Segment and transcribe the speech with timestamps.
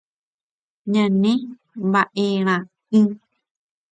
[0.91, 1.31] Ñane
[1.91, 3.01] mbaʼerãʼỹ.